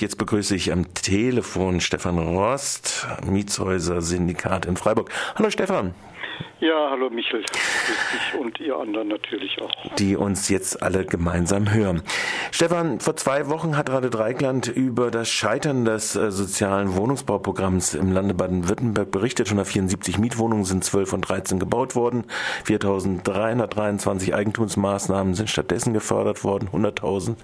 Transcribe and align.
11. 0.00 0.02
Jetzt 0.02 0.18
begrüße 0.18 0.56
ich 0.56 0.72
am 0.72 0.92
Telefon 0.94 1.80
Stefan 1.80 2.18
Rost, 2.18 3.06
Mietshäuser 3.24 4.00
Syndikat 4.00 4.66
in 4.66 4.76
Freiburg. 4.76 5.10
Hallo 5.34 5.50
Stefan. 5.50 5.94
Ja, 6.60 6.90
hallo 6.90 7.08
Michel. 7.08 7.42
Ich 7.42 8.38
und 8.38 8.60
ihr 8.60 8.76
anderen 8.76 9.08
natürlich 9.08 9.58
auch. 9.62 9.70
Die 9.96 10.14
uns 10.14 10.50
jetzt 10.50 10.82
alle 10.82 11.06
gemeinsam 11.06 11.72
hören. 11.72 12.02
Stefan, 12.50 13.00
vor 13.00 13.16
zwei 13.16 13.48
Wochen 13.48 13.78
hat 13.78 13.88
Radio 13.88 14.10
Dreikland 14.10 14.68
über 14.68 15.10
das 15.10 15.30
Scheitern 15.30 15.86
des 15.86 16.16
äh, 16.16 16.30
sozialen 16.30 16.94
Wohnungsbauprogramms 16.96 17.94
im 17.94 18.12
Lande 18.12 18.34
Baden-Württemberg 18.34 19.10
berichtet. 19.10 19.46
174 19.46 20.18
Mietwohnungen 20.18 20.66
sind 20.66 20.84
12 20.84 21.08
von 21.08 21.22
13 21.22 21.60
gebaut 21.60 21.94
worden. 21.94 22.24
4.323 22.66 24.34
Eigentumsmaßnahmen 24.34 25.32
sind 25.32 25.48
stattdessen 25.48 25.94
gefördert 25.94 26.44
worden. 26.44 26.68
100.000 26.74 27.36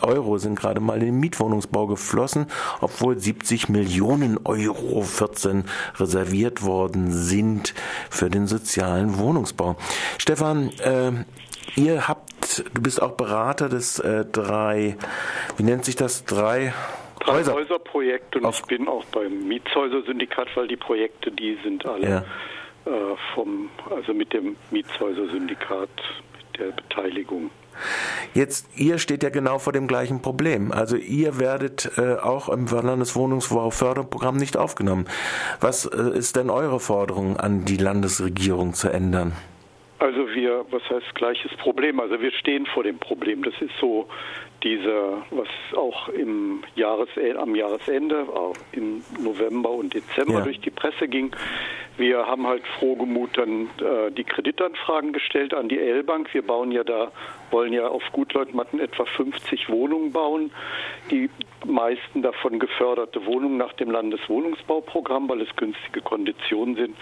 Euro 0.00 0.38
sind 0.38 0.58
gerade 0.58 0.80
mal 0.80 1.00
in 1.00 1.06
den 1.06 1.20
Mietwohnungsbau 1.20 1.86
geflossen, 1.86 2.46
obwohl 2.80 3.18
70 3.18 3.68
Millionen 3.68 4.38
Euro 4.46 5.02
14 5.02 5.64
reserviert 5.98 6.62
worden 6.62 7.12
sind 7.12 7.74
für 8.18 8.30
den 8.30 8.46
sozialen 8.46 9.18
Wohnungsbau. 9.18 9.76
Stefan, 10.18 10.70
äh, 10.82 11.12
ihr 11.80 12.08
habt, 12.08 12.64
du 12.74 12.82
bist 12.82 13.00
auch 13.00 13.12
Berater 13.12 13.68
des 13.68 13.98
äh, 14.00 14.24
drei, 14.24 14.96
wie 15.56 15.62
nennt 15.62 15.84
sich 15.84 15.96
das, 15.96 16.24
drei 16.24 16.72
Drei 17.20 17.32
Häuser. 17.38 17.54
Häuserprojekt 17.54 18.36
und 18.36 18.48
ich 18.48 18.62
bin 18.62 18.86
auch 18.86 19.04
beim 19.06 19.48
Mietshäuser-Syndikat, 19.48 20.48
weil 20.54 20.68
die 20.68 20.76
Projekte, 20.76 21.32
die 21.32 21.58
sind 21.64 21.84
alle 21.84 22.08
ja. 22.08 22.18
äh, 22.86 23.16
vom, 23.34 23.70
also 23.90 24.14
mit 24.14 24.32
dem 24.32 24.56
Mietshäuser-Syndikat, 24.70 25.88
mit 26.36 26.60
der 26.60 26.70
Beteiligung. 26.72 27.50
Jetzt, 28.34 28.68
ihr 28.76 28.98
steht 28.98 29.22
ja 29.22 29.30
genau 29.30 29.58
vor 29.58 29.72
dem 29.72 29.86
gleichen 29.86 30.22
Problem. 30.22 30.72
Also 30.72 30.96
ihr 30.96 31.38
werdet 31.38 31.90
äh, 31.98 32.14
auch 32.14 32.48
im 32.48 32.66
Landeswohnungsbauförderprogramm 32.66 34.36
nicht 34.36 34.56
aufgenommen. 34.56 35.06
Was 35.60 35.86
äh, 35.86 36.16
ist 36.16 36.36
denn 36.36 36.50
eure 36.50 36.80
Forderung 36.80 37.36
an 37.36 37.64
die 37.64 37.76
Landesregierung 37.76 38.74
zu 38.74 38.88
ändern? 38.88 39.32
Also 39.98 40.28
wir, 40.28 40.64
was 40.70 40.82
heißt 40.88 41.14
gleiches 41.14 41.50
Problem? 41.56 41.98
Also 41.98 42.20
wir 42.20 42.30
stehen 42.32 42.66
vor 42.66 42.84
dem 42.84 42.98
Problem. 42.98 43.42
Das 43.42 43.54
ist 43.60 43.72
so 43.80 44.06
dieser, 44.62 45.22
was 45.30 45.48
auch 45.76 46.08
im 46.08 46.62
Jahres, 46.74 47.08
am 47.38 47.54
Jahresende, 47.54 48.26
auch 48.32 48.56
im 48.72 49.02
November 49.18 49.70
und 49.70 49.94
Dezember 49.94 50.34
ja. 50.34 50.40
durch 50.40 50.60
die 50.60 50.70
Presse 50.70 51.08
ging. 51.08 51.32
Wir 51.98 52.26
haben 52.26 52.46
halt 52.46 52.62
frohgemut 52.78 53.36
dann 53.36 53.68
äh, 53.80 54.12
die 54.12 54.22
Kreditanfragen 54.22 55.12
gestellt 55.12 55.52
an 55.52 55.68
die 55.68 55.80
L-Bank. 55.80 56.32
Wir 56.32 56.42
bauen 56.42 56.70
ja 56.70 56.84
da, 56.84 57.10
wollen 57.50 57.72
ja 57.72 57.88
auf 57.88 58.04
Gutleutmatten 58.12 58.78
etwa 58.78 59.04
50 59.04 59.68
Wohnungen 59.68 60.12
bauen. 60.12 60.52
Die 61.10 61.28
meisten 61.66 62.22
davon 62.22 62.60
geförderte 62.60 63.26
Wohnungen 63.26 63.56
nach 63.56 63.72
dem 63.72 63.90
Landeswohnungsbauprogramm, 63.90 65.28
weil 65.28 65.40
es 65.40 65.54
günstige 65.56 66.00
Konditionen 66.00 66.76
sind. 66.76 66.96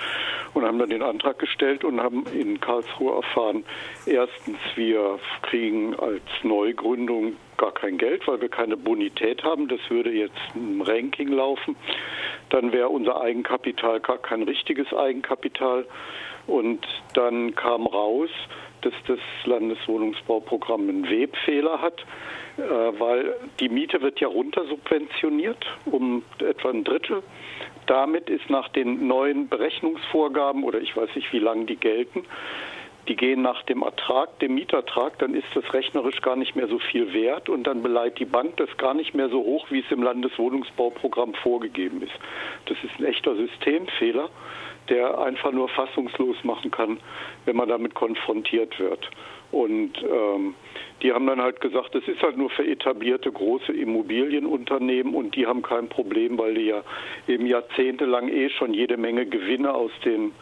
Und 0.55 0.65
haben 0.65 0.79
dann 0.79 0.89
den 0.89 1.03
Antrag 1.03 1.39
gestellt 1.39 1.85
und 1.85 2.01
haben 2.01 2.25
in 2.33 2.59
Karlsruhe 2.59 3.17
erfahren, 3.17 3.65
erstens, 4.07 4.59
wir 4.77 5.19
kriegen 5.43 5.95
als 5.97 6.23
Neugründung 6.43 7.37
gar 7.57 7.73
kein 7.73 7.99
Geld, 7.99 8.27
weil 8.27 8.41
wir 8.41 8.49
keine 8.49 8.77
Bonität 8.77 9.43
haben. 9.45 9.69
Das 9.69 9.81
würde 9.89 10.11
jetzt 10.11 10.39
im 10.55 10.81
Ranking 10.81 11.29
laufen. 11.29 11.77
Dann 12.51 12.73
wäre 12.73 12.89
unser 12.89 13.21
Eigenkapital 13.21 14.01
gar 14.01 14.19
kein 14.19 14.43
richtiges 14.43 14.93
Eigenkapital. 14.93 15.87
Und 16.47 16.87
dann 17.15 17.55
kam 17.55 17.87
raus, 17.87 18.31
dass 18.83 18.95
das 19.07 19.19
Landeswohnungsbauprogramm 19.45 20.89
einen 20.89 21.11
Webfehler 21.11 21.81
hat, 21.81 22.05
äh, 22.57 22.61
weil 22.63 23.35
die 23.59 23.69
Miete 23.69 24.01
wird 24.01 24.21
ja 24.21 24.29
runtersubventioniert 24.29 25.65
um 25.87 26.23
etwa 26.39 26.71
ein 26.71 26.85
Drittel. 26.85 27.23
Damit 27.87 28.31
ist 28.31 28.49
nach 28.51 28.69
den 28.69 29.07
neuen 29.07 29.49
Berechnungsvorgaben 29.49 30.65
oder 30.65 30.81
ich 30.81 30.97
weiß 30.97 31.09
nicht, 31.17 31.33
wie 31.33 31.39
lange 31.39 31.65
die 31.65 31.77
gelten, 31.77 32.25
die 33.09 33.17
gehen 33.17 33.43
nach 33.43 33.63
dem 33.65 33.83
Ertrag, 33.83 34.39
dem 34.41 34.55
Mietertrag, 34.55 35.19
dann 35.19 35.35
ist 35.35 35.47
das 35.55 35.73
rechnerisch 35.73 36.21
gar 36.23 36.37
nicht 36.37 36.57
mehr 36.57 36.69
so 36.69 36.79
viel 36.79 37.13
wert 37.13 37.49
und 37.49 37.65
dann 37.65 37.83
beleiht 37.83 38.19
die 38.19 38.25
Bank 38.25 38.57
das 38.57 38.75
gar 38.77 38.95
nicht 38.95 39.15
mehr 39.15 39.29
so 39.29 39.39
hoch, 39.39 39.67
wie 39.71 39.81
es 39.81 39.91
im 39.91 40.03
Landeswohnungsbauprogramm 40.03 41.35
vorgegeben 41.35 42.03
ist. 42.03 42.15
Das 42.67 42.77
ist 42.83 42.99
ein 42.99 43.05
echter 43.05 43.37
Systemfehler, 43.37 44.29
der 44.89 45.19
einfach 45.19 45.53
nur 45.53 45.69
fassungslos 45.69 46.37
machen 46.45 46.71
kann, 46.71 46.99
wenn 47.45 47.57
man 47.57 47.69
damit 47.69 47.95
konfrontiert 47.95 48.79
wird. 48.79 49.09
Und 49.53 49.93
ähm, 50.03 50.55
die 51.03 51.13
haben 51.13 51.27
dann 51.27 51.41
halt 51.41 51.61
gesagt, 51.61 51.95
das 51.95 52.07
ist 52.09 52.23
halt 52.23 52.37
nur 52.37 52.51
für 52.51 52.67
etablierte 52.67 53.31
große 53.31 53.73
Immobilienunternehmen 53.73 55.15
und 55.15 55.37
die 55.37 55.47
haben 55.47 55.63
kein 55.63 55.89
Problem, 55.89 56.39
weil 56.39 56.55
die 56.55 56.67
ja 56.67 56.83
eben 57.29 57.47
jahrzehntelang 57.47 58.29
eh 58.29 58.51
schon 58.51 58.75
jede 58.75 58.97
Menge 58.97 59.27
Gewinne 59.27 59.73
aus 59.73 59.93
den 60.05 60.33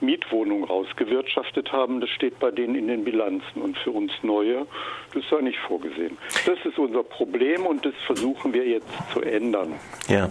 Mietwohnungen 0.00 0.64
rausgewirtschaftet 0.64 1.72
haben, 1.72 2.00
das 2.00 2.10
steht 2.10 2.38
bei 2.38 2.50
denen 2.50 2.74
in 2.74 2.88
den 2.88 3.04
Bilanzen. 3.04 3.62
Und 3.62 3.78
für 3.78 3.90
uns 3.90 4.12
Neue, 4.22 4.66
das 5.14 5.22
sei 5.30 5.40
nicht 5.40 5.58
vorgesehen. 5.66 6.16
Das 6.46 6.58
ist 6.64 6.78
unser 6.78 7.02
Problem 7.02 7.66
und 7.66 7.84
das 7.84 7.94
versuchen 8.06 8.52
wir 8.52 8.66
jetzt 8.66 8.88
zu 9.12 9.22
ändern. 9.22 9.74
Ja. 10.08 10.30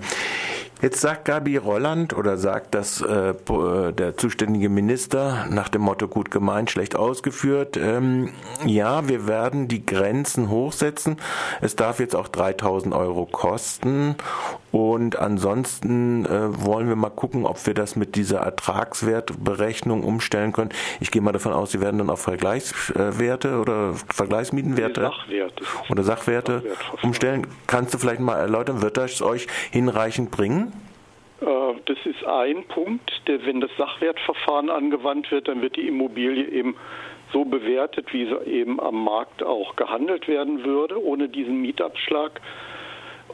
Jetzt 0.81 1.01
sagt 1.01 1.25
Gabi 1.25 1.57
Rolland 1.57 2.15
oder 2.15 2.37
sagt 2.37 2.73
das 2.73 3.01
äh, 3.01 3.31
äh, 3.31 3.91
der 3.91 4.15
zuständige 4.15 4.69
Minister 4.69 5.45
nach 5.49 5.67
dem 5.67 5.81
Motto 5.81 6.07
gut 6.07 6.31
gemeint, 6.31 6.71
schlecht 6.71 6.95
ausgeführt, 6.95 7.75
ähm, 7.75 8.31
ja, 8.65 9.09
wir 9.09 9.27
werden 9.27 9.67
die 9.67 9.85
Grenzen 9.85 10.49
hochsetzen. 10.49 11.17
Es 11.59 11.75
darf 11.75 11.99
jetzt 11.99 12.15
auch 12.15 12.29
3000 12.29 12.95
Euro 12.95 13.25
kosten 13.25 14.15
und 14.71 15.17
ansonsten 15.17 16.25
äh, 16.25 16.65
wollen 16.65 16.87
wir 16.87 16.95
mal 16.95 17.09
gucken, 17.09 17.45
ob 17.45 17.65
wir 17.65 17.73
das 17.73 17.95
mit 17.95 18.15
dieser 18.15 18.39
Ertragswertberechnung 18.39 20.03
umstellen 20.03 20.53
können. 20.53 20.69
Ich 20.99 21.11
gehe 21.11 21.21
mal 21.21 21.31
davon 21.31 21.53
aus, 21.53 21.71
Sie 21.71 21.81
werden 21.81 21.97
dann 21.97 22.09
auf 22.09 22.21
Vergleichswerte 22.21 23.59
oder 23.59 23.93
Vergleichsmietenwerte 24.13 25.01
Sachwerte. 25.01 25.63
oder 25.89 26.03
Sachwerte 26.03 26.63
umstellen. 27.01 27.47
Kannst 27.67 27.93
du 27.93 27.97
vielleicht 27.97 28.19
mal 28.19 28.37
erläutern, 28.37 28.81
wird 28.81 28.97
das 28.97 29.21
euch 29.21 29.47
hinreichend 29.71 30.31
bringen? 30.31 30.73
Äh, 31.41 31.45
das 31.85 31.97
ist 32.05 32.23
ein 32.25 32.63
Punkt, 32.65 33.11
der, 33.27 33.45
wenn 33.45 33.61
das 33.61 33.71
Sachwertverfahren 33.77 34.69
angewandt 34.69 35.31
wird, 35.31 35.47
dann 35.47 35.61
wird 35.61 35.75
die 35.75 35.87
Immobilie 35.87 36.45
eben 36.45 36.75
so 37.31 37.45
bewertet, 37.45 38.11
wie 38.11 38.25
sie 38.25 38.49
eben 38.49 38.79
am 38.79 39.03
Markt 39.03 39.43
auch 39.43 39.75
gehandelt 39.75 40.27
werden 40.27 40.63
würde, 40.63 41.03
ohne 41.03 41.29
diesen 41.29 41.61
Mietabschlag. 41.61 42.41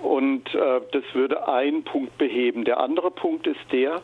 Und 0.06 0.54
äh, 0.54 0.82
das 0.92 1.04
würde 1.14 1.48
einen 1.48 1.84
Punkt 1.84 2.18
beheben. 2.18 2.64
Der 2.64 2.80
andere 2.80 3.12
Punkt 3.12 3.48
ist 3.48 3.72
der, 3.72 4.02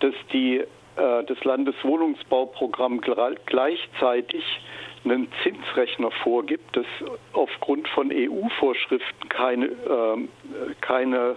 dass 0.00 0.14
die, 0.32 0.58
äh, 0.58 0.66
das 0.96 1.42
Landeswohnungsbauprogramm 1.44 3.00
gleichzeitig 3.00 4.44
einen 5.04 5.28
Zinsrechner 5.42 6.10
vorgibt, 6.10 6.76
dass 6.76 6.86
aufgrund 7.32 7.88
von 7.88 8.10
EU-Vorschriften 8.12 9.28
keine, 9.28 9.66
äh, 9.66 10.28
keine, 10.80 11.36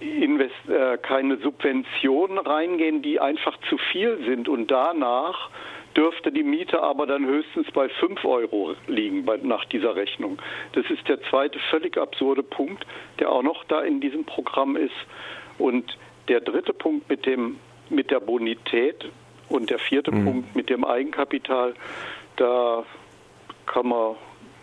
Invest 0.00 0.68
äh, 0.68 0.98
keine 0.98 1.38
Subventionen 1.38 2.38
reingehen, 2.38 3.02
die 3.02 3.20
einfach 3.20 3.56
zu 3.68 3.78
viel 3.78 4.18
sind 4.26 4.48
und 4.48 4.70
danach 4.70 5.50
dürfte 5.96 6.30
die 6.30 6.42
Miete 6.42 6.82
aber 6.82 7.06
dann 7.06 7.24
höchstens 7.24 7.70
bei 7.72 7.88
5 7.88 8.24
Euro 8.24 8.74
liegen 8.86 9.24
bei, 9.24 9.38
nach 9.38 9.64
dieser 9.64 9.96
Rechnung. 9.96 10.38
Das 10.72 10.84
ist 10.90 11.08
der 11.08 11.22
zweite 11.22 11.58
völlig 11.70 11.96
absurde 11.96 12.42
Punkt, 12.42 12.86
der 13.18 13.32
auch 13.32 13.42
noch 13.42 13.64
da 13.64 13.80
in 13.80 14.00
diesem 14.00 14.24
Programm 14.24 14.76
ist. 14.76 14.94
Und 15.58 15.96
der 16.28 16.40
dritte 16.40 16.72
Punkt 16.72 17.08
mit, 17.08 17.24
dem, 17.24 17.58
mit 17.88 18.10
der 18.10 18.20
Bonität 18.20 19.08
und 19.48 19.70
der 19.70 19.78
vierte 19.78 20.12
mhm. 20.12 20.24
Punkt 20.24 20.56
mit 20.56 20.68
dem 20.68 20.84
Eigenkapital, 20.84 21.74
da 22.36 22.84
kann 23.64 23.88
man, 23.88 24.16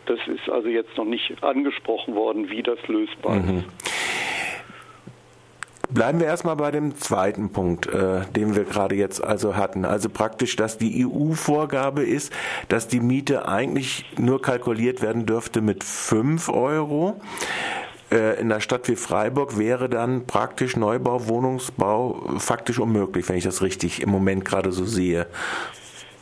das 0.06 0.20
ist 0.28 0.50
also 0.50 0.68
jetzt 0.68 0.96
noch 0.98 1.06
nicht 1.06 1.44
angesprochen 1.44 2.16
worden, 2.16 2.50
wie 2.50 2.62
das 2.62 2.86
lösbar 2.88 3.36
mhm. 3.36 3.60
ist. 3.60 4.03
Bleiben 5.94 6.20
wir 6.20 6.26
erstmal 6.26 6.56
bei 6.56 6.72
dem 6.72 6.96
zweiten 6.96 7.52
Punkt, 7.52 7.86
äh, 7.86 8.22
den 8.36 8.56
wir 8.56 8.64
gerade 8.64 8.96
jetzt 8.96 9.24
also 9.24 9.56
hatten. 9.56 9.86
Also 9.86 10.10
praktisch, 10.10 10.56
dass 10.56 10.80
die 10.80 11.06
EU-Vorgabe 11.06 12.02
ist, 12.02 12.34
dass 12.68 12.88
die 12.88 13.00
Miete 13.00 13.48
eigentlich 13.48 14.06
nur 14.18 14.42
kalkuliert 14.42 15.04
werden 15.04 15.28
dürfte 15.28 15.62
mit 15.62 15.84
5 15.84 16.50
Euro. 16.50 17.22
Äh, 18.12 18.40
in 18.40 18.52
einer 18.52 18.60
Stadt 18.60 18.88
wie 18.90 18.96
Freiburg 18.96 19.60
wäre 19.60 19.88
dann 19.88 20.26
praktisch 20.26 20.76
Neubau, 20.76 21.28
Wohnungsbau 21.28 22.40
faktisch 22.40 22.80
unmöglich, 22.80 23.30
wenn 23.30 23.38
ich 23.38 23.44
das 23.44 23.62
richtig 23.62 24.02
im 24.02 24.10
Moment 24.10 24.46
gerade 24.46 24.72
so 24.72 24.86
sehe. 24.86 25.28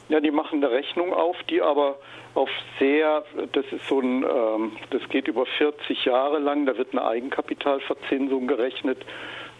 Ja, 0.10 0.20
die 0.20 0.32
machen 0.32 0.62
eine 0.62 0.74
Rechnung 0.74 1.14
auf, 1.14 1.38
die 1.50 1.62
aber 1.62 1.96
auf 2.34 2.50
sehr, 2.78 3.24
das 3.54 3.66
ist 3.72 3.88
so 3.88 4.02
ein, 4.02 4.24
ähm, 4.24 4.72
das 4.90 5.02
geht 5.08 5.30
über 5.30 5.46
40 5.58 6.04
Jahre 6.04 6.40
lang, 6.40 6.66
da 6.66 6.78
wird 6.78 6.92
eine 6.92 7.06
Eigenkapitalverzinsung 7.06 8.48
gerechnet 8.48 8.98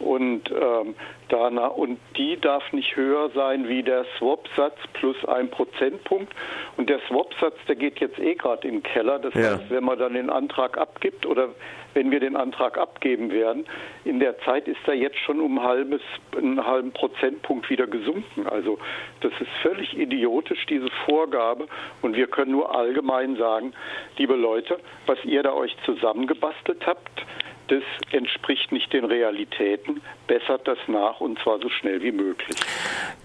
und 0.02 0.50
ähm, 0.52 0.96
danach, 1.30 1.72
und 1.72 2.00
die 2.18 2.40
darf 2.40 2.72
nicht 2.74 2.96
höher 2.96 3.30
sein 3.34 3.68
wie 3.68 3.84
der 3.84 4.06
Swap-Satz 4.18 4.78
plus 4.94 5.16
ein 5.26 5.50
Prozentpunkt. 5.50 6.34
Und 6.78 6.90
der 6.90 7.00
Swap-Satz, 7.08 7.56
der 7.68 7.76
geht 7.76 8.00
jetzt 8.00 8.20
eh 8.20 8.36
gerade 8.36 8.68
in 8.68 8.76
den 8.76 8.84
Keller. 8.84 9.20
Das 9.20 9.34
ja. 9.34 9.54
heißt, 9.54 9.70
wenn 9.70 9.84
man 9.84 9.98
dann 9.98 10.14
den 10.14 10.30
Antrag 10.30 10.78
abgibt 10.78 11.26
oder 11.26 11.50
wenn 11.94 12.12
wir 12.12 12.20
den 12.20 12.36
Antrag 12.36 12.78
abgeben 12.78 13.32
werden, 13.32 13.66
in 14.06 14.20
der 14.20 14.40
Zeit 14.40 14.68
ist 14.68 14.80
er 14.86 14.94
jetzt 14.94 15.18
schon 15.20 15.40
um 15.40 15.62
halbes, 15.62 16.02
einen 16.38 16.66
halben 16.66 16.92
Prozentpunkt 16.92 17.70
wieder 17.70 17.88
gesunken. 17.88 18.48
Also 18.48 18.78
das 19.22 19.34
ist 19.40 19.52
völlig 19.62 19.98
idiotisch, 19.98 20.66
diese 20.68 20.90
Vorgabe. 21.06 21.68
Und 22.02 22.16
wir 22.16 22.28
können 22.28 22.52
nur 22.52 22.76
allgemein 22.76 23.36
sagen, 23.36 23.74
liebe 24.18 24.36
Leute, 24.36 24.80
was 25.06 25.24
ihr 25.26 25.44
da 25.44 25.54
euch 25.54 25.76
zusammengebastelt 25.86 26.86
habt, 26.86 27.26
das 27.72 27.84
entspricht 28.12 28.74
nicht 28.74 28.92
den 28.92 29.06
Realitäten, 29.06 30.02
bessert 30.28 30.68
das 30.68 30.78
nach 30.88 31.22
und 31.22 31.40
zwar 31.40 31.60
so 31.60 31.70
schnell 31.70 32.02
wie 32.04 32.12
möglich. 32.12 32.58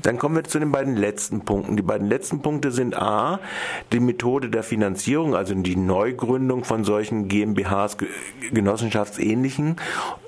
Dann 0.05 0.19
kommen 0.19 0.37
wir 0.37 0.45
zu 0.45 0.61
den 0.61 0.71
beiden 0.71 0.97
letzten 0.97 1.45
Punkten. 1.45 1.77
Die 1.77 1.83
beiden 1.83 2.09
letzten 2.09 2.43
Punkte 2.43 2.71
sind 2.71 2.97
A, 2.97 3.41
die 3.93 3.99
Methode 3.99 4.49
der 4.49 4.63
Finanzierung, 4.63 5.35
also 5.35 5.53
die 5.55 5.75
Neugründung 5.75 6.63
von 6.63 6.85
solchen 6.85 7.27
GmbHs, 7.27 7.97
genossenschaftsähnlichen 8.53 9.77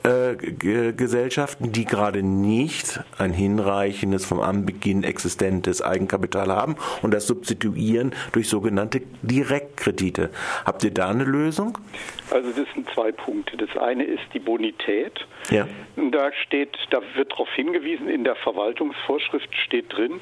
äh, 0.03 0.35
Gesellschaften, 0.35 1.71
die 1.71 1.85
gerade 1.85 2.25
nicht 2.25 2.99
ein 3.19 3.33
hinreichendes 3.33 4.27
vom 4.27 4.41
Anbeginn 4.41 5.05
existentes 5.05 5.81
Eigenkapital 5.81 6.49
haben 6.49 6.75
und 7.03 7.15
das 7.15 7.29
substituieren 7.29 8.13
durch 8.33 8.49
sogenannte 8.49 9.03
Direktkredite. 9.23 10.31
Habt 10.65 10.83
ihr 10.83 10.93
da 10.93 11.09
eine 11.09 11.25
Lösung? 11.25 11.79
Also 12.31 12.51
das 12.51 12.67
sind 12.75 12.89
zwei 12.95 13.13
Punkte. 13.13 13.57
Das 13.57 13.77
eine 13.77 14.08
ist 14.09 14.25
die 14.35 14.39
Bonität. 14.39 15.27
Ja. 15.51 15.67
Da 15.97 16.33
steht, 16.33 16.77
da 16.91 17.01
wird 17.15 17.33
darauf 17.33 17.51
hingewiesen, 17.55 18.09
in 18.09 18.25
der 18.25 18.37
Verwaltungsvorschrift 18.37 19.55
steht 19.55 19.97
drin, 19.97 20.21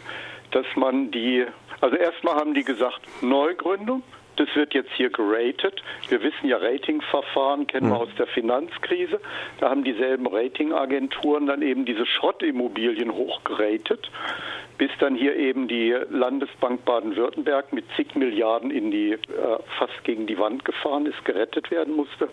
dass 0.50 0.66
man 0.76 1.10
die, 1.10 1.44
also 1.80 1.96
erstmal 1.96 2.36
haben 2.36 2.54
die 2.54 2.64
gesagt, 2.64 3.00
Neugründung, 3.22 4.02
das 4.36 4.48
wird 4.54 4.74
jetzt 4.74 4.90
hier 4.96 5.10
geratet. 5.10 5.82
Wir 6.08 6.22
wissen 6.22 6.48
ja, 6.48 6.58
Ratingverfahren 6.58 7.66
kennen 7.66 7.88
wir 7.88 7.96
mhm. 7.96 8.02
aus 8.02 8.14
der 8.18 8.26
Finanzkrise. 8.26 9.20
Da 9.60 9.70
haben 9.70 9.84
dieselben 9.84 10.26
Ratingagenturen 10.26 11.46
dann 11.46 11.62
eben 11.62 11.84
diese 11.84 12.06
Schrottimmobilien 12.06 13.12
hochgeratet 13.12 14.10
bis 14.78 14.90
dann 14.98 15.14
hier 15.14 15.36
eben 15.36 15.68
die 15.68 15.94
Landesbank 16.10 16.84
Baden-Württemberg 16.84 17.72
mit 17.72 17.84
zig 17.96 18.14
Milliarden 18.14 18.70
in 18.70 18.90
die 18.90 19.12
äh, 19.12 19.18
fast 19.78 20.04
gegen 20.04 20.26
die 20.26 20.38
Wand 20.38 20.64
gefahren 20.64 21.06
ist, 21.06 21.24
gerettet 21.24 21.70
werden 21.70 21.94
musste. 21.94 22.28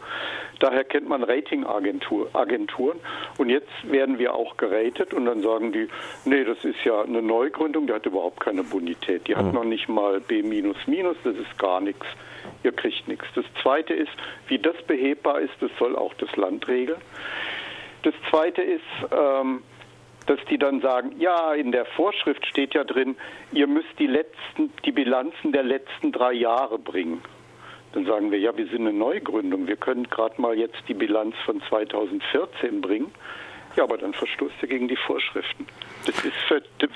Daher 0.59 0.83
kennt 0.83 1.07
man 1.07 1.23
Ratingagenturen 1.23 2.99
und 3.37 3.49
jetzt 3.49 3.69
werden 3.83 4.19
wir 4.19 4.33
auch 4.33 4.57
geratet 4.57 5.13
und 5.13 5.25
dann 5.25 5.41
sagen 5.41 5.71
die, 5.71 5.87
nee, 6.25 6.43
das 6.43 6.63
ist 6.63 6.83
ja 6.83 7.01
eine 7.01 7.21
Neugründung, 7.21 7.87
die 7.87 7.93
hat 7.93 8.05
überhaupt 8.05 8.39
keine 8.39 8.63
Bonität, 8.63 9.27
die 9.27 9.35
hat 9.35 9.45
mhm. 9.45 9.53
noch 9.53 9.65
nicht 9.65 9.87
mal 9.87 10.19
B 10.19 10.43
das 11.23 11.35
ist 11.35 11.57
gar 11.57 11.81
nichts. 11.93 12.05
Ihr 12.63 12.71
kriegt 12.71 13.07
nichts. 13.07 13.25
Das 13.35 13.45
Zweite 13.61 13.93
ist, 13.93 14.11
wie 14.47 14.59
das 14.59 14.75
behebbar 14.83 15.39
ist, 15.39 15.53
das 15.59 15.71
soll 15.79 15.95
auch 15.95 16.13
das 16.15 16.35
Land 16.35 16.67
regeln. 16.67 17.01
Das 18.03 18.13
Zweite 18.29 18.61
ist, 18.61 18.81
ähm, 19.11 19.63
dass 20.25 20.39
die 20.49 20.57
dann 20.57 20.81
sagen, 20.81 21.15
ja, 21.19 21.53
in 21.53 21.71
der 21.71 21.85
Vorschrift 21.85 22.45
steht 22.45 22.73
ja 22.73 22.83
drin, 22.83 23.15
ihr 23.51 23.67
müsst 23.67 23.97
die 23.99 24.07
letzten, 24.07 24.71
die 24.85 24.91
Bilanzen 24.91 25.51
der 25.51 25.63
letzten 25.63 26.11
drei 26.11 26.33
Jahre 26.33 26.79
bringen. 26.79 27.21
Dann 27.93 28.05
sagen 28.05 28.31
wir, 28.31 28.39
ja, 28.39 28.55
wir 28.57 28.65
sind 28.67 28.87
eine 28.87 28.93
Neugründung, 28.93 29.67
wir 29.67 29.75
können 29.75 30.09
gerade 30.09 30.41
mal 30.41 30.57
jetzt 30.57 30.81
die 30.87 30.93
Bilanz 30.93 31.35
von 31.45 31.61
2014 31.69 32.81
bringen. 32.81 33.11
Ja, 33.75 33.83
aber 33.83 33.97
dann 33.97 34.13
verstoßt 34.13 34.55
ihr 34.61 34.67
gegen 34.67 34.87
die 34.87 34.95
Vorschriften. 34.95 35.65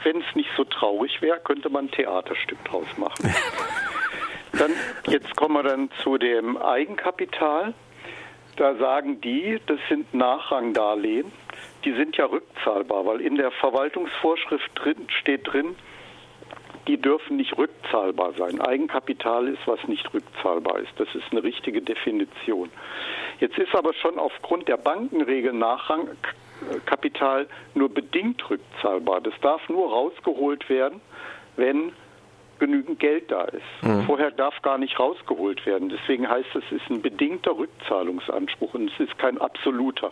Wenn 0.04 0.22
es 0.22 0.36
nicht 0.36 0.50
so 0.56 0.64
traurig 0.64 1.22
wäre, 1.22 1.40
könnte 1.40 1.70
man 1.70 1.86
ein 1.86 1.92
Theaterstück 1.92 2.64
draus 2.66 2.88
machen. 2.98 3.34
Dann, 4.57 4.71
jetzt 5.07 5.36
kommen 5.36 5.56
wir 5.56 5.63
dann 5.63 5.89
zu 6.04 6.18
dem 6.18 6.57
Eigenkapital. 6.57 7.74
Da 8.56 8.75
sagen 8.75 9.21
die, 9.21 9.59
das 9.68 9.80
sind 9.89 10.13
Nachrangdarlehen 10.13 11.31
die 11.83 11.94
sind 11.94 12.18
ja 12.18 12.25
rückzahlbar, 12.25 13.06
weil 13.06 13.21
in 13.21 13.36
der 13.36 13.51
Verwaltungsvorschrift 13.51 14.71
drin, 14.75 15.07
steht 15.21 15.51
drin, 15.51 15.75
die 16.88 16.98
dürfen 16.98 17.38
nicht 17.38 17.57
rückzahlbar 17.57 18.33
sein. 18.38 18.62
Eigenkapital 18.62 19.48
ist, 19.48 19.65
was 19.65 19.80
nicht 19.88 20.13
rückzahlbar 20.13 20.80
ist. 20.80 20.92
Das 20.98 21.07
ist 21.15 21.25
eine 21.31 21.44
richtige 21.44 21.81
Definition. 21.81 22.69
Jetzt 23.39 23.57
ist 23.57 23.75
aber 23.75 23.94
schon 23.94 24.18
aufgrund 24.18 24.68
der 24.68 24.77
Bankenregel 24.77 25.54
Nachrangkapital 25.54 27.48
nur 27.74 27.89
bedingt 27.89 28.50
rückzahlbar. 28.50 29.21
Das 29.21 29.33
darf 29.42 29.68
nur 29.69 29.89
rausgeholt 29.89 30.69
werden, 30.69 31.01
wenn 31.57 31.92
genügend 32.59 33.00
Geld 33.00 33.31
da 33.31 33.44
ist. 33.45 33.63
Mhm. 33.81 34.04
Vorher 34.04 34.31
darf 34.31 34.62
gar 34.62 34.77
nicht 34.77 35.00
rausgeholt 35.00 35.65
werden. 35.65 35.89
Deswegen 35.89 36.30
heißt 36.30 36.56
es, 36.56 36.63
es 36.71 36.81
ist 36.81 36.89
ein 36.89 37.01
bedingter 37.01 37.57
Rückzahlungsanspruch 37.57 38.74
und 38.74 38.92
es 38.92 39.00
ist 39.00 39.18
kein 39.18 39.38
absoluter. 39.39 40.12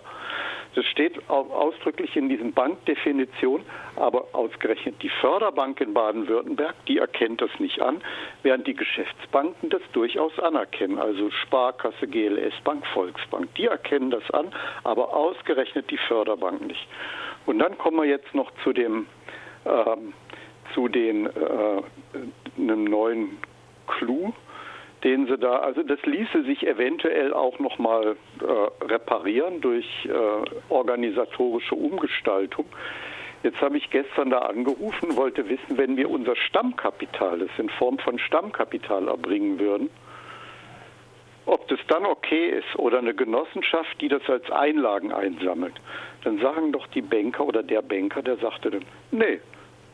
Das 0.76 0.86
steht 0.88 1.30
ausdrücklich 1.30 2.18
in 2.18 2.28
diesen 2.28 2.52
Bankdefinitionen, 2.52 3.66
aber 3.96 4.26
ausgerechnet 4.34 5.02
die 5.02 5.10
Förderbank 5.22 5.80
in 5.80 5.94
Baden-Württemberg, 5.94 6.76
die 6.88 6.98
erkennt 6.98 7.42
das 7.42 7.50
nicht 7.60 7.82
an, 7.82 8.02
während 8.44 8.68
die 8.68 8.74
Geschäftsbanken 8.74 9.70
das 9.70 9.82
durchaus 9.94 10.38
anerkennen. 10.38 11.00
Also 11.00 11.32
Sparkasse, 11.32 12.08
GLS 12.08 12.54
Bank, 12.66 12.86
Volksbank, 12.88 13.56
die 13.56 13.68
erkennen 13.68 14.12
das 14.12 14.30
an, 14.32 14.54
aber 14.84 15.14
ausgerechnet 15.16 15.90
die 15.92 15.98
Förderbank 15.98 16.62
nicht. 16.68 16.86
Und 17.46 17.60
dann 17.60 17.78
kommen 17.78 17.98
wir 17.98 18.06
jetzt 18.06 18.36
noch 18.36 18.52
zu 18.66 18.74
dem 18.74 19.08
ähm, 19.66 20.14
zu 20.74 20.88
den 20.88 21.28
äh, 21.28 21.30
einem 22.58 22.86
neuen 22.86 23.38
Clou 23.88 24.34
den 25.06 25.28
sie 25.28 25.38
da, 25.38 25.58
also 25.58 25.84
das 25.84 26.02
ließe 26.04 26.44
sich 26.46 26.66
eventuell 26.66 27.32
auch 27.32 27.60
nochmal 27.60 28.16
äh, 28.42 28.86
reparieren 28.86 29.62
durch 29.62 29.86
äh, 30.06 30.10
organisatorische 30.70 31.76
Umgestaltung. 31.76 32.66
Jetzt 33.44 33.62
habe 33.62 33.78
ich 33.78 33.92
gestern 33.92 34.32
da 34.32 34.40
angerufen, 34.40 35.16
wollte 35.16 35.48
wissen, 35.48 35.78
wenn 35.78 35.96
wir 35.96 36.10
unser 36.10 36.36
Stammkapital, 36.36 37.38
das 37.38 37.50
in 37.60 37.70
Form 37.70 38.00
von 38.00 38.18
Stammkapital 38.18 39.08
erbringen 39.08 39.60
würden, 39.60 39.92
ob 41.46 41.68
das 41.68 41.78
dann 41.88 42.08
okay 42.08 42.50
ist 42.50 42.76
oder 42.80 42.98
eine 42.98 43.14
Genossenschaft, 43.14 44.02
die 44.02 44.08
das 44.08 44.28
als 44.28 44.50
Einlagen 44.50 45.12
einsammelt. 45.12 45.76
Dann 46.24 46.40
sagen 46.40 46.72
doch 46.72 46.88
die 46.88 47.04
Banker 47.04 47.46
oder 47.46 47.62
der 47.62 47.84
Banker, 47.84 48.24
der 48.24 48.38
sagte 48.38 48.72
dann, 48.72 48.86
nee, 49.12 49.40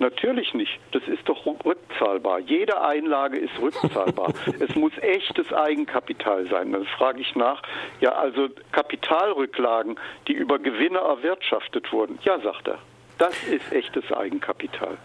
Natürlich 0.01 0.56
nicht. 0.56 0.80
Das 0.94 1.03
ist 1.03 1.30
doch 1.30 1.45
rückzahlbar. 1.45 2.39
Jede 2.39 2.81
Einlage 2.81 3.38
ist 3.38 3.51
rückzahlbar. 3.62 4.33
es 4.59 4.75
muss 4.75 4.92
echtes 4.98 5.53
Eigenkapital 5.53 6.48
sein. 6.50 6.71
Dann 6.71 6.86
frage 6.86 7.21
ich 7.21 7.36
nach, 7.36 7.62
ja, 8.00 8.13
also 8.13 8.50
Kapitalrücklagen, 8.71 10.00
die 10.27 10.33
über 10.33 10.57
Gewinne 10.57 10.98
erwirtschaftet 10.98 11.93
wurden. 11.93 12.17
Ja, 12.24 12.39
sagt 12.39 12.67
er. 12.67 12.79
Das 13.22 13.34
ist 13.44 13.72
echtes 13.72 14.12
Eigenkapital. 14.12 14.98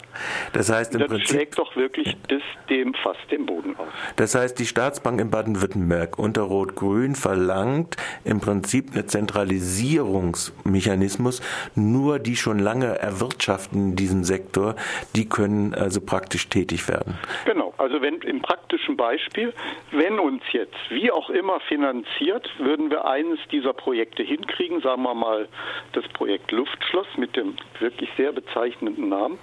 Das 0.55 0.73
heißt 0.73 0.95
im 0.95 1.01
das 1.01 1.11
Prinzip 1.11 1.29
schlägt 1.29 1.59
doch 1.59 1.77
wirklich 1.77 2.17
das 2.29 2.41
dem 2.71 2.95
fast 2.95 3.21
den 3.31 3.45
Boden 3.45 3.77
aus. 3.77 3.89
Das 4.17 4.35
heißt, 4.35 4.59
die 4.59 4.65
Staatsbank 4.65 5.21
in 5.21 5.31
Baden-Württemberg 5.31 6.19
unter 6.19 6.41
Rot-Grün 6.41 7.15
verlangt 7.15 7.99
im 8.25 8.41
Prinzip 8.41 8.95
einen 8.95 9.07
Zentralisierungsmechanismus. 9.07 11.43
Nur 11.75 12.19
die 12.19 12.37
schon 12.37 12.59
lange 12.59 12.99
erwirtschaften 12.99 13.91
in 13.91 13.97
diesem 13.97 14.25
Sektor, 14.25 14.77
die 15.15 15.29
können 15.29 15.75
also 15.75 16.01
praktisch 16.01 16.49
tätig 16.49 16.89
werden. 16.89 17.19
Genau. 17.45 17.75
Also 17.77 18.01
wenn 18.01 18.23
im 18.23 18.41
praktischen 18.41 18.97
Beispiel, 18.97 19.53
wenn 19.91 20.19
uns 20.19 20.43
jetzt 20.53 20.79
wie 20.89 21.11
auch 21.11 21.29
immer 21.29 21.61
finanziert, 21.61 22.49
würden 22.59 22.91
wir 22.91 23.05
eines 23.05 23.39
dieser 23.53 23.75
Projekte 23.75 24.23
hinkriegen, 24.23 24.81
sagen 24.81 25.03
wir 25.03 25.15
mal 25.15 25.49
das 25.93 26.09
Projekt 26.15 26.51
Luftschloss 26.51 27.09
mit 27.19 27.37
dem 27.37 27.57
wirklich 27.79 28.06
sehr 28.17 28.33
bezeichnenden 28.33 29.09
Namen. 29.09 29.39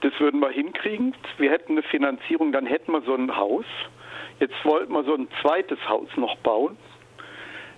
Das 0.00 0.12
würden 0.20 0.40
wir 0.40 0.50
hinkriegen. 0.50 1.14
Wir 1.38 1.50
hätten 1.50 1.72
eine 1.72 1.82
Finanzierung, 1.82 2.52
dann 2.52 2.66
hätten 2.66 2.92
wir 2.92 3.02
so 3.02 3.14
ein 3.14 3.36
Haus. 3.36 3.64
Jetzt 4.40 4.64
wollten 4.64 4.92
wir 4.92 5.04
so 5.04 5.14
ein 5.14 5.28
zweites 5.40 5.78
Haus 5.88 6.08
noch 6.16 6.36
bauen 6.38 6.76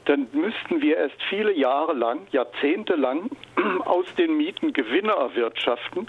dann 0.06 0.28
müssten 0.32 0.80
wir 0.80 0.96
erst 0.96 1.20
viele 1.28 1.52
Jahre 1.52 1.92
lang, 1.92 2.26
Jahrzehnte 2.30 2.94
lang 2.94 3.28
aus 3.84 4.06
den 4.16 4.36
Mieten 4.36 4.72
Gewinne 4.72 5.12
erwirtschaften, 5.12 6.06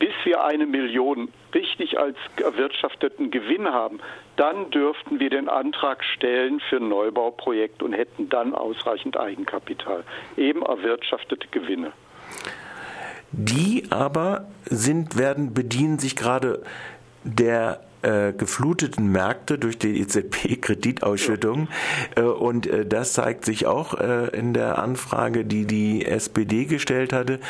bis 0.00 0.12
wir 0.24 0.44
eine 0.44 0.66
Million 0.66 1.32
richtig 1.54 1.98
als 1.98 2.16
erwirtschafteten 2.36 3.30
Gewinn 3.30 3.68
haben. 3.68 4.00
Dann 4.36 4.70
dürften 4.70 5.20
wir 5.20 5.30
den 5.30 5.48
Antrag 5.48 6.04
stellen 6.04 6.60
für 6.68 6.76
ein 6.76 6.88
Neubauprojekt 6.88 7.82
und 7.82 7.92
hätten 7.92 8.28
dann 8.28 8.54
ausreichend 8.54 9.18
Eigenkapital, 9.18 10.02
eben 10.36 10.62
erwirtschaftete 10.62 11.46
Gewinne. 11.48 11.92
Die 13.32 13.84
aber 13.90 14.46
sind, 14.64 15.16
werden, 15.16 15.54
bedienen 15.54 15.98
sich 15.98 16.16
gerade 16.16 16.62
der 17.24 17.80
äh, 18.00 18.32
gefluteten 18.32 19.08
Märkte 19.10 19.58
durch 19.58 19.76
die 19.76 20.00
EZB-Kreditausschüttung. 20.00 21.68
Ja. 22.16 22.22
Äh, 22.22 22.26
und 22.26 22.66
äh, 22.66 22.86
das 22.86 23.12
zeigt 23.12 23.44
sich 23.44 23.66
auch 23.66 23.94
in 23.94 24.54
der 24.54 24.78
Anfrage, 24.78 25.44
die 25.44 25.66
die 25.66 26.06
SPD 26.06 26.64
gestellt 26.66 27.12
hatte. 27.12 27.40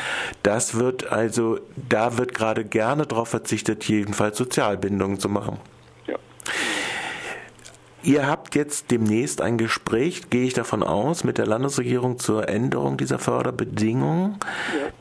Das 0.41 0.75
wird 0.75 1.11
also, 1.11 1.59
da 1.87 2.17
wird 2.17 2.33
gerade 2.33 2.65
gerne 2.65 3.05
darauf 3.05 3.29
verzichtet, 3.29 3.83
jedenfalls 3.85 4.37
Sozialbindungen 4.37 5.19
zu 5.19 5.29
machen. 5.29 5.59
Ihr 8.01 8.27
habt 8.27 8.55
jetzt 8.55 8.91
demnächst 8.91 9.41
ein 9.41 9.57
Gespräch, 9.57 10.29
gehe 10.29 10.45
ich 10.45 10.53
davon 10.53 10.83
aus, 10.83 11.23
mit 11.23 11.37
der 11.37 11.45
Landesregierung 11.45 12.17
zur 12.17 12.47
Änderung 12.47 12.97
dieser 12.97 13.19
Förderbedingungen. 13.19 14.37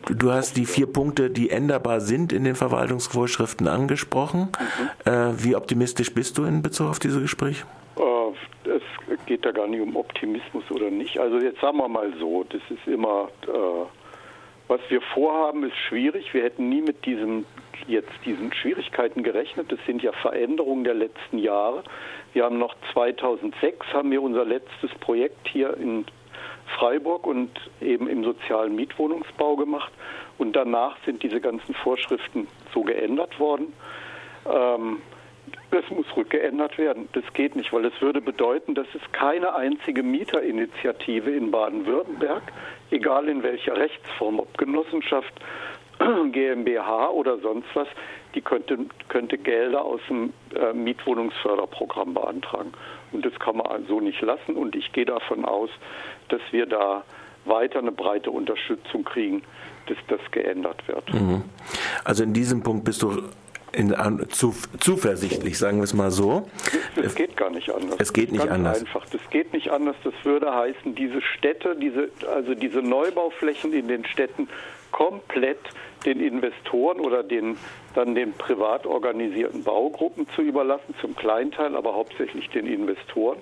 Ja. 0.08 0.14
Du 0.14 0.32
hast 0.32 0.56
die 0.56 0.66
vier 0.66 0.86
Punkte, 0.86 1.30
die 1.30 1.50
änderbar 1.50 2.00
sind 2.00 2.32
in 2.32 2.44
den 2.44 2.56
Verwaltungsvorschriften 2.56 3.68
angesprochen. 3.68 4.48
Mhm. 5.04 5.12
Äh, 5.12 5.44
wie 5.44 5.54
optimistisch 5.54 6.12
bist 6.12 6.38
du 6.38 6.44
in 6.44 6.62
Bezug 6.62 6.88
auf 6.88 6.98
diese 6.98 7.20
Gespräche? 7.20 7.64
Äh, 7.96 8.70
es 8.70 9.26
geht 9.26 9.44
da 9.44 9.52
gar 9.52 9.68
nicht 9.68 9.80
um 9.80 9.94
Optimismus 9.94 10.64
oder 10.70 10.90
nicht. 10.90 11.18
Also 11.18 11.38
jetzt 11.38 11.60
sagen 11.60 11.78
wir 11.78 11.88
mal 11.88 12.12
so, 12.18 12.44
das 12.48 12.62
ist 12.68 12.86
immer, 12.86 13.28
äh, 13.46 13.86
was 14.66 14.80
wir 14.88 15.00
vorhaben, 15.14 15.64
ist 15.64 15.76
schwierig. 15.88 16.34
Wir 16.34 16.42
hätten 16.42 16.68
nie 16.68 16.82
mit 16.82 17.06
diesem 17.06 17.44
jetzt 17.86 18.12
diesen 18.24 18.52
Schwierigkeiten 18.52 19.22
gerechnet. 19.22 19.70
Das 19.70 19.78
sind 19.86 20.02
ja 20.02 20.12
Veränderungen 20.12 20.84
der 20.84 20.94
letzten 20.94 21.38
Jahre. 21.38 21.84
Wir 22.32 22.44
haben 22.44 22.58
noch 22.58 22.74
2006 22.92 23.86
haben 23.92 24.10
wir 24.10 24.22
unser 24.22 24.44
letztes 24.44 24.90
Projekt 25.00 25.48
hier 25.48 25.76
in 25.76 26.04
Freiburg 26.78 27.26
und 27.26 27.50
eben 27.80 28.08
im 28.08 28.24
sozialen 28.24 28.74
Mietwohnungsbau 28.74 29.56
gemacht. 29.56 29.92
Und 30.36 30.54
danach 30.54 30.96
sind 31.04 31.22
diese 31.22 31.40
ganzen 31.40 31.74
Vorschriften 31.74 32.46
so 32.72 32.82
geändert 32.82 33.40
worden. 33.40 33.72
Ähm, 34.46 34.98
das 35.70 35.84
muss 35.90 36.06
rückgeändert 36.16 36.78
werden. 36.78 37.08
Das 37.12 37.24
geht 37.34 37.56
nicht, 37.56 37.72
weil 37.72 37.84
es 37.84 38.00
würde 38.00 38.20
bedeuten, 38.20 38.74
dass 38.74 38.86
es 38.94 39.12
keine 39.12 39.54
einzige 39.54 40.02
Mieterinitiative 40.02 41.30
in 41.30 41.50
Baden-Württemberg, 41.50 42.42
egal 42.90 43.28
in 43.28 43.42
welcher 43.42 43.76
Rechtsform, 43.76 44.40
ob 44.40 44.56
Genossenschaft, 44.56 45.32
GmbH 46.32 47.10
oder 47.10 47.38
sonst 47.38 47.68
was, 47.74 47.88
die 48.34 48.40
könnte, 48.40 48.78
könnte 49.08 49.38
Gelder 49.38 49.84
aus 49.84 50.00
dem 50.08 50.32
äh, 50.54 50.72
Mietwohnungsförderprogramm 50.72 52.14
beantragen. 52.14 52.72
Und 53.12 53.24
das 53.24 53.38
kann 53.38 53.56
man 53.56 53.86
so 53.86 54.00
nicht 54.00 54.20
lassen. 54.20 54.56
Und 54.56 54.76
ich 54.76 54.92
gehe 54.92 55.06
davon 55.06 55.44
aus, 55.44 55.70
dass 56.28 56.40
wir 56.50 56.66
da 56.66 57.04
weiter 57.44 57.78
eine 57.78 57.92
breite 57.92 58.30
Unterstützung 58.30 59.04
kriegen, 59.04 59.42
dass 59.86 59.96
das 60.08 60.20
geändert 60.30 60.86
wird. 60.86 61.12
Mhm. 61.12 61.44
Also 62.04 62.22
in 62.22 62.34
diesem 62.34 62.62
Punkt 62.62 62.84
bist 62.84 63.02
du 63.02 63.22
in, 63.72 63.94
zu, 64.30 64.54
zuversichtlich, 64.80 65.58
sagen 65.58 65.78
wir 65.78 65.84
es 65.84 65.94
mal 65.94 66.10
so. 66.10 66.48
Es 66.96 67.14
geht 67.14 67.36
gar 67.36 67.50
nicht 67.50 67.70
anders. 67.70 67.96
Es 67.98 68.12
geht 68.12 68.32
nicht 68.32 68.40
Ganz 68.40 68.52
anders. 68.52 68.80
Einfach. 68.80 69.06
Das 69.06 69.20
geht 69.30 69.52
nicht 69.52 69.70
anders. 69.70 69.96
Das 70.04 70.14
würde 70.24 70.54
heißen, 70.54 70.94
diese 70.94 71.20
Städte, 71.20 71.76
diese, 71.76 72.10
also 72.34 72.54
diese 72.54 72.78
Neubauflächen 72.78 73.72
in 73.72 73.88
den 73.88 74.04
Städten 74.06 74.48
komplett 74.90 75.60
den 76.04 76.20
Investoren 76.20 77.00
oder 77.00 77.22
den, 77.22 77.56
dann 77.94 78.14
den 78.14 78.32
privat 78.32 78.86
organisierten 78.86 79.64
Baugruppen 79.64 80.26
zu 80.34 80.42
überlassen, 80.42 80.94
zum 81.00 81.16
Kleinteil, 81.16 81.76
aber 81.76 81.94
hauptsächlich 81.94 82.48
den 82.50 82.66
Investoren. 82.66 83.38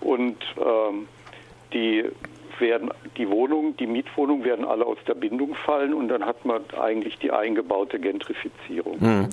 Und 0.00 0.38
ähm, 0.58 1.08
die 1.72 2.04
werden 2.58 2.90
die 3.16 3.28
Wohnungen, 3.28 3.76
die 3.76 3.86
Mietwohnungen 3.86 4.44
werden 4.44 4.64
alle 4.64 4.84
aus 4.84 4.98
der 5.06 5.14
Bindung 5.14 5.54
fallen 5.54 5.94
und 5.94 6.08
dann 6.08 6.24
hat 6.24 6.44
man 6.44 6.62
eigentlich 6.78 7.18
die 7.18 7.30
eingebaute 7.30 7.98
Gentrifizierung. 7.98 9.00
Hm. 9.00 9.28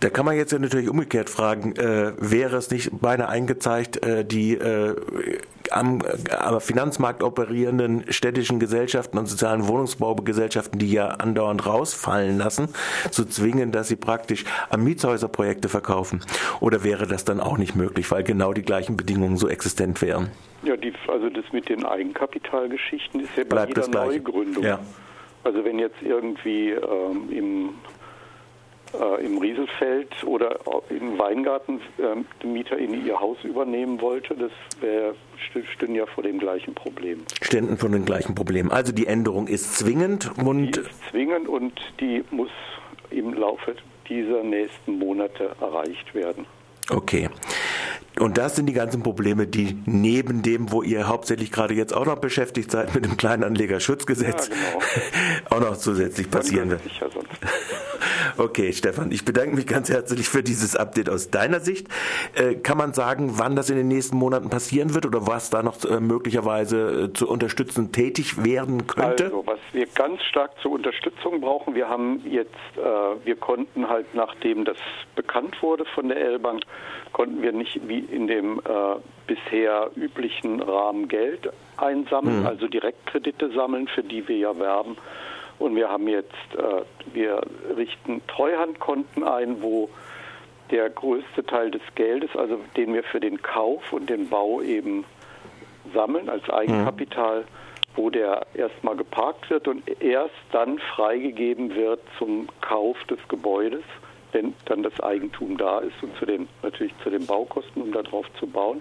Da 0.00 0.10
kann 0.10 0.26
man 0.26 0.36
jetzt 0.36 0.50
ja 0.50 0.58
natürlich 0.58 0.88
umgekehrt 0.88 1.30
fragen, 1.30 1.76
äh, 1.76 2.12
wäre 2.18 2.56
es 2.56 2.70
nicht 2.70 2.90
beinahe 3.00 3.28
eingezeigt, 3.28 4.04
äh, 4.04 4.24
die 4.24 4.54
äh, 4.54 4.96
am, 5.72 6.00
am 6.38 6.60
Finanzmarkt 6.60 7.22
operierenden 7.22 8.04
städtischen 8.12 8.60
Gesellschaften 8.60 9.18
und 9.18 9.26
sozialen 9.26 9.66
Wohnungsbaugesellschaften, 9.68 10.78
die 10.78 10.92
ja 10.92 11.08
andauernd 11.08 11.66
rausfallen 11.66 12.38
lassen, 12.38 12.68
zu 13.10 13.24
zwingen, 13.24 13.72
dass 13.72 13.88
sie 13.88 13.96
praktisch 13.96 14.44
am 14.70 14.84
Mietshäuserprojekte 14.84 15.68
verkaufen? 15.68 16.20
Oder 16.60 16.84
wäre 16.84 17.06
das 17.06 17.24
dann 17.24 17.40
auch 17.40 17.58
nicht 17.58 17.74
möglich, 17.74 18.10
weil 18.10 18.22
genau 18.22 18.52
die 18.52 18.62
gleichen 18.62 18.96
Bedingungen 18.96 19.36
so 19.36 19.48
existent 19.48 20.02
wären? 20.02 20.30
Ja, 20.62 20.76
die, 20.76 20.92
also 21.08 21.28
das 21.28 21.44
mit 21.52 21.68
den 21.68 21.84
Eigenkapitalgeschichten 21.84 23.20
ist 23.20 23.36
ja 23.36 23.44
bei 23.44 23.66
Bleibt 23.66 23.76
jeder 23.76 23.88
Neugründung. 23.88 24.64
Ja. 24.64 24.78
Also 25.44 25.64
wenn 25.64 25.78
jetzt 25.78 26.00
irgendwie 26.02 26.70
ähm, 26.70 27.28
im 27.30 27.70
äh, 29.00 29.24
im 29.24 29.38
Rieselfeld 29.38 30.24
oder 30.24 30.58
im 30.90 31.18
Weingarten 31.18 31.80
äh, 31.98 32.22
der 32.42 32.50
Mieter 32.50 32.78
in 32.78 33.06
ihr 33.06 33.18
Haus 33.18 33.38
übernehmen 33.44 34.00
wollte, 34.00 34.34
das 34.34 34.52
wär, 34.80 35.14
stünden 35.74 35.94
ja 35.94 36.06
vor 36.06 36.22
dem 36.22 36.38
gleichen 36.38 36.74
Problem. 36.74 37.24
Ständen 37.40 37.76
vor 37.76 37.88
dem 37.88 38.04
gleichen 38.04 38.34
Problem. 38.34 38.70
Also 38.70 38.92
die 38.92 39.06
Änderung 39.06 39.46
ist 39.46 39.76
zwingend 39.76 40.30
und. 40.38 40.76
Die 40.76 40.80
ist 40.80 41.10
zwingend 41.10 41.48
und 41.48 41.80
die 42.00 42.24
muss 42.30 42.50
im 43.10 43.34
Laufe 43.34 43.74
dieser 44.08 44.42
nächsten 44.42 44.98
Monate 44.98 45.50
erreicht 45.60 46.14
werden. 46.14 46.46
Okay. 46.90 47.28
Und 48.18 48.36
das 48.36 48.56
sind 48.56 48.66
die 48.66 48.72
ganzen 48.74 49.02
Probleme, 49.02 49.46
die 49.46 49.78
neben 49.86 50.42
dem, 50.42 50.70
wo 50.70 50.82
ihr 50.82 51.08
hauptsächlich 51.08 51.50
gerade 51.50 51.74
jetzt 51.74 51.94
auch 51.94 52.04
noch 52.04 52.18
beschäftigt 52.18 52.70
seid, 52.70 52.94
mit 52.94 53.04
dem 53.04 53.16
Kleinanlegerschutzgesetz, 53.16 54.48
ja, 54.48 54.54
genau. 54.54 54.84
auch 55.50 55.70
noch 55.70 55.76
zusätzlich 55.78 56.30
passieren 56.30 56.70
wird. 56.70 56.82
Okay, 58.38 58.72
Stefan, 58.72 59.12
ich 59.12 59.24
bedanke 59.24 59.54
mich 59.54 59.66
ganz 59.66 59.90
herzlich 59.90 60.28
für 60.28 60.42
dieses 60.42 60.76
Update 60.76 61.10
aus 61.10 61.30
deiner 61.30 61.60
Sicht. 61.60 61.88
Äh, 62.34 62.54
kann 62.54 62.78
man 62.78 62.94
sagen, 62.94 63.32
wann 63.38 63.56
das 63.56 63.70
in 63.70 63.76
den 63.76 63.88
nächsten 63.88 64.16
Monaten 64.16 64.50
passieren 64.50 64.94
wird 64.94 65.06
oder 65.06 65.26
was 65.26 65.50
da 65.50 65.62
noch 65.62 65.84
äh, 65.84 66.00
möglicherweise 66.00 67.08
äh, 67.10 67.12
zu 67.12 67.28
unterstützen 67.28 67.92
tätig 67.92 68.42
werden 68.42 68.86
könnte? 68.86 69.24
Also, 69.24 69.46
was 69.46 69.58
wir 69.72 69.86
ganz 69.94 70.22
stark 70.22 70.52
zur 70.60 70.72
Unterstützung 70.72 71.40
brauchen, 71.40 71.74
wir 71.74 71.88
haben 71.88 72.22
jetzt, 72.26 72.52
wir 73.24 73.36
konnten 73.36 73.88
halt, 73.88 74.14
nachdem 74.14 74.64
das 74.64 74.76
bekannt 75.14 75.60
wurde 75.62 75.84
von 75.94 76.08
der 76.08 76.18
L-Bank, 76.18 76.62
konnten 77.12 77.42
wir 77.42 77.52
nicht 77.52 77.80
wie 77.86 78.00
in 78.00 78.26
dem 78.26 78.60
bisher 79.26 79.90
üblichen 79.96 80.60
Rahmen 80.60 81.08
Geld 81.08 81.50
einsammeln, 81.76 82.40
mhm. 82.40 82.46
also 82.46 82.68
Direktkredite 82.68 83.52
sammeln, 83.52 83.88
für 83.88 84.02
die 84.02 84.26
wir 84.28 84.36
ja 84.36 84.58
werben. 84.58 84.96
Und 85.62 85.76
wir 85.76 85.88
haben 85.88 86.08
jetzt, 86.08 86.32
äh, 86.56 86.82
wir 87.14 87.40
richten 87.76 88.20
Treuhandkonten 88.26 89.24
ein, 89.24 89.62
wo 89.62 89.88
der 90.70 90.90
größte 90.90 91.44
Teil 91.44 91.70
des 91.70 91.82
Geldes, 91.94 92.30
also 92.34 92.58
den 92.76 92.94
wir 92.94 93.02
für 93.04 93.20
den 93.20 93.42
Kauf 93.42 93.92
und 93.92 94.08
den 94.08 94.28
Bau 94.28 94.60
eben 94.60 95.04
sammeln 95.94 96.28
als 96.28 96.48
Eigenkapital, 96.48 97.40
mhm. 97.40 97.44
wo 97.96 98.10
der 98.10 98.46
erstmal 98.54 98.96
geparkt 98.96 99.50
wird 99.50 99.68
und 99.68 99.82
erst 100.02 100.34
dann 100.50 100.78
freigegeben 100.78 101.74
wird 101.74 102.00
zum 102.18 102.48
Kauf 102.60 102.96
des 103.04 103.18
Gebäudes 103.28 103.84
wenn 104.32 104.54
dann 104.64 104.82
das 104.82 104.98
Eigentum 105.00 105.56
da 105.56 105.80
ist 105.80 106.02
und 106.02 106.16
zu 106.16 106.26
den, 106.26 106.48
natürlich 106.62 106.92
zu 107.02 107.10
den 107.10 107.26
Baukosten, 107.26 107.82
um 107.82 107.92
darauf 107.92 108.26
zu 108.38 108.46
bauen. 108.46 108.80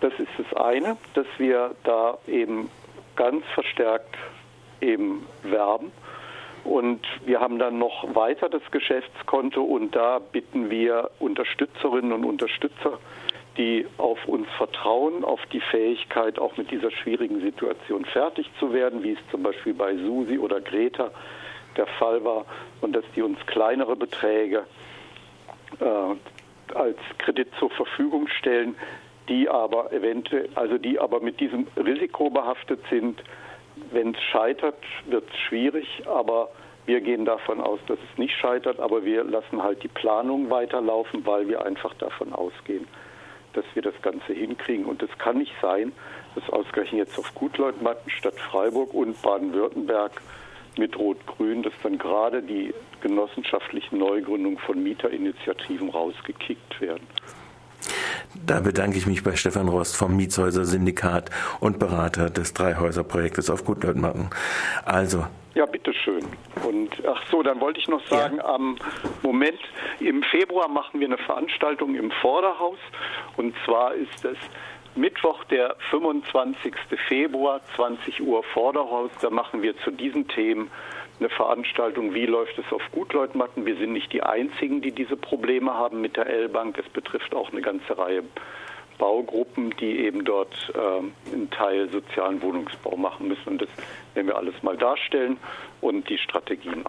Das 0.00 0.12
ist 0.18 0.28
das 0.36 0.54
eine, 0.60 0.96
dass 1.14 1.26
wir 1.38 1.74
da 1.84 2.18
eben 2.26 2.68
ganz 3.16 3.44
verstärkt 3.54 4.14
eben 4.80 5.26
werben. 5.42 5.92
Und 6.64 7.00
wir 7.26 7.40
haben 7.40 7.58
dann 7.58 7.78
noch 7.78 8.14
weiter 8.14 8.48
das 8.48 8.62
Geschäftskonto 8.70 9.62
und 9.62 9.94
da 9.94 10.18
bitten 10.18 10.70
wir 10.70 11.10
Unterstützerinnen 11.18 12.12
und 12.12 12.24
Unterstützer, 12.24 12.98
die 13.58 13.86
auf 13.98 14.26
uns 14.26 14.48
vertrauen, 14.56 15.24
auf 15.24 15.40
die 15.52 15.60
Fähigkeit, 15.60 16.38
auch 16.38 16.56
mit 16.56 16.70
dieser 16.70 16.90
schwierigen 16.90 17.40
Situation 17.40 18.04
fertig 18.06 18.50
zu 18.58 18.72
werden, 18.72 19.02
wie 19.02 19.12
es 19.12 19.18
zum 19.30 19.42
Beispiel 19.42 19.74
bei 19.74 19.94
Susi 19.96 20.38
oder 20.38 20.60
Greta 20.60 21.10
der 21.76 21.86
Fall 21.86 22.24
war 22.24 22.46
und 22.80 22.94
dass 22.94 23.04
die 23.14 23.22
uns 23.22 23.38
kleinere 23.46 23.96
Beträge 23.96 24.64
äh, 25.80 26.74
als 26.74 26.98
Kredit 27.18 27.48
zur 27.58 27.70
Verfügung 27.70 28.28
stellen, 28.28 28.74
die 29.28 29.48
aber 29.48 29.92
eventuell, 29.92 30.48
also 30.54 30.78
die 30.78 30.98
aber 30.98 31.20
mit 31.20 31.40
diesem 31.40 31.66
Risiko 31.76 32.30
behaftet 32.30 32.80
sind. 32.90 33.22
Wenn 33.94 34.12
es 34.12 34.20
scheitert, 34.24 34.74
wird 35.06 35.22
es 35.30 35.38
schwierig, 35.48 35.86
aber 36.06 36.48
wir 36.84 37.00
gehen 37.00 37.24
davon 37.24 37.60
aus, 37.60 37.78
dass 37.86 37.96
es 38.10 38.18
nicht 38.18 38.34
scheitert, 38.36 38.80
aber 38.80 39.04
wir 39.04 39.22
lassen 39.22 39.62
halt 39.62 39.84
die 39.84 39.88
Planung 39.88 40.50
weiterlaufen, 40.50 41.24
weil 41.24 41.46
wir 41.46 41.64
einfach 41.64 41.94
davon 41.94 42.32
ausgehen, 42.32 42.88
dass 43.52 43.64
wir 43.74 43.82
das 43.82 43.94
Ganze 44.02 44.32
hinkriegen. 44.32 44.84
Und 44.86 45.00
es 45.00 45.16
kann 45.18 45.38
nicht 45.38 45.54
sein, 45.62 45.92
dass 46.34 46.50
ausgerechnet 46.50 47.06
jetzt 47.06 47.18
auf 47.20 47.32
Gutleutmatten 47.36 48.10
statt 48.10 48.34
Freiburg 48.50 48.92
und 48.92 49.22
Baden-Württemberg 49.22 50.20
mit 50.76 50.98
Rot-Grün, 50.98 51.62
dass 51.62 51.74
dann 51.84 51.96
gerade 51.96 52.42
die 52.42 52.74
genossenschaftlichen 53.00 53.98
Neugründungen 53.98 54.58
von 54.58 54.82
Mieterinitiativen 54.82 55.88
rausgekickt 55.90 56.80
werden. 56.80 57.06
Da 58.46 58.60
bedanke 58.60 58.98
ich 58.98 59.06
mich 59.06 59.22
bei 59.22 59.36
Stefan 59.36 59.68
Rost 59.68 59.96
vom 59.96 60.16
Mietshäuser 60.16 60.64
Syndikat 60.64 61.30
und 61.60 61.78
Berater 61.78 62.30
des 62.30 62.52
Dreihäuser-Projektes 62.52 63.50
auf 63.50 63.64
Gutleutmatten. 63.64 64.30
Also. 64.84 65.24
Ja, 65.54 65.66
bitteschön. 65.66 66.24
Und 66.64 66.90
ach 67.06 67.22
so, 67.30 67.42
dann 67.42 67.60
wollte 67.60 67.78
ich 67.78 67.88
noch 67.88 68.04
sagen, 68.08 68.38
ja. 68.38 68.44
am 68.44 68.76
Moment 69.22 69.60
im 70.00 70.22
Februar 70.24 70.68
machen 70.68 70.98
wir 70.98 71.06
eine 71.06 71.18
Veranstaltung 71.18 71.94
im 71.94 72.10
Vorderhaus. 72.10 72.78
Und 73.36 73.54
zwar 73.64 73.94
ist 73.94 74.24
es 74.24 74.36
Mittwoch, 74.96 75.44
der 75.44 75.76
25. 75.90 76.74
Februar, 77.08 77.60
20 77.76 78.20
Uhr 78.20 78.42
Vorderhaus. 78.52 79.10
Da 79.20 79.30
machen 79.30 79.62
wir 79.62 79.76
zu 79.78 79.90
diesen 79.90 80.26
Themen 80.28 80.70
eine 81.20 81.28
Veranstaltung, 81.28 82.14
wie 82.14 82.26
läuft 82.26 82.58
es 82.58 82.72
auf 82.72 82.82
Gutleutmatten. 82.92 83.66
Wir 83.66 83.76
sind 83.76 83.92
nicht 83.92 84.12
die 84.12 84.22
Einzigen, 84.22 84.80
die 84.80 84.92
diese 84.92 85.16
Probleme 85.16 85.74
haben 85.74 86.00
mit 86.00 86.16
der 86.16 86.26
L-Bank. 86.26 86.78
Es 86.78 86.88
betrifft 86.88 87.34
auch 87.34 87.52
eine 87.52 87.62
ganze 87.62 87.96
Reihe 87.96 88.24
Baugruppen, 88.98 89.74
die 89.78 89.98
eben 89.98 90.24
dort 90.24 90.72
äh, 90.74 91.32
einen 91.32 91.50
Teil 91.50 91.88
sozialen 91.90 92.42
Wohnungsbau 92.42 92.96
machen 92.96 93.28
müssen. 93.28 93.48
Und 93.48 93.62
das 93.62 93.68
werden 94.14 94.26
wir 94.28 94.36
alles 94.36 94.60
mal 94.62 94.76
darstellen 94.76 95.36
und 95.80 96.08
die 96.08 96.18
Strategien 96.18 96.74
auch. 96.74 96.82